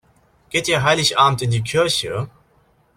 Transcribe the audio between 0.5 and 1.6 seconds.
ihr Heiligabend in